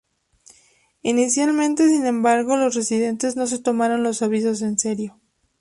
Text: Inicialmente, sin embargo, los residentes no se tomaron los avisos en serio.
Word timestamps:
Inicialmente, 1.03 1.87
sin 1.87 2.07
embargo, 2.07 2.57
los 2.57 2.73
residentes 2.73 3.35
no 3.35 3.45
se 3.45 3.59
tomaron 3.59 4.01
los 4.01 4.23
avisos 4.23 4.63
en 4.63 4.79
serio. 4.79 5.19